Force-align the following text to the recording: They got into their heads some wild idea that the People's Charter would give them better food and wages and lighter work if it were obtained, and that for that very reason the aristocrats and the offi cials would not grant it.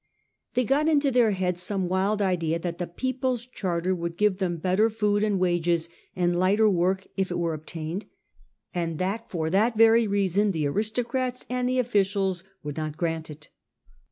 They 0.55 0.63
got 0.63 0.87
into 0.89 1.11
their 1.11 1.29
heads 1.29 1.61
some 1.61 1.87
wild 1.87 2.23
idea 2.23 2.57
that 2.57 2.79
the 2.79 2.87
People's 2.87 3.45
Charter 3.45 3.93
would 3.93 4.17
give 4.17 4.37
them 4.37 4.57
better 4.57 4.89
food 4.89 5.21
and 5.21 5.37
wages 5.37 5.89
and 6.15 6.39
lighter 6.39 6.67
work 6.67 7.05
if 7.17 7.29
it 7.29 7.37
were 7.37 7.53
obtained, 7.53 8.07
and 8.73 8.97
that 8.97 9.29
for 9.29 9.51
that 9.51 9.77
very 9.77 10.07
reason 10.07 10.53
the 10.53 10.65
aristocrats 10.65 11.45
and 11.51 11.69
the 11.69 11.79
offi 11.79 12.01
cials 12.01 12.43
would 12.63 12.77
not 12.77 12.97
grant 12.97 13.29
it. 13.29 13.49